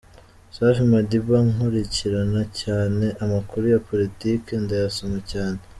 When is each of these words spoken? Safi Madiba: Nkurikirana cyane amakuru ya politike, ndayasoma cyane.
Safi 0.55 0.83
Madiba: 0.91 1.37
Nkurikirana 1.51 2.41
cyane 2.61 3.05
amakuru 3.23 3.63
ya 3.73 3.79
politike, 3.89 4.51
ndayasoma 4.63 5.19
cyane. 5.33 5.59